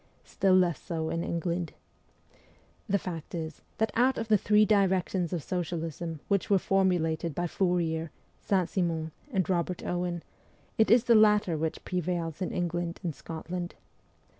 Still 0.25 0.55
less 0.55 0.81
so 0.81 1.11
in 1.11 1.21
England. 1.23 1.73
The 2.89 2.97
fact 2.97 3.35
is, 3.35 3.61
that 3.77 3.91
out 3.93 4.17
of 4.17 4.29
the 4.29 4.37
three 4.39 4.65
directions 4.65 5.31
of 5.31 5.43
socialism 5.43 6.21
which 6.27 6.49
were 6.49 6.57
formulated 6.57 7.35
by 7.35 7.45
Fourier, 7.45 8.09
Saint 8.41 8.67
Simon, 8.67 9.11
and 9.31 9.45
Kobert 9.45 9.85
Owen, 9.85 10.23
it 10.79 10.89
is 10.89 11.03
the 11.03 11.13
latter 11.13 11.55
which 11.55 11.85
prevails 11.85 12.41
in 12.41 12.51
England 12.51 12.99
and 13.03 13.13
Scotland. 13.13 13.75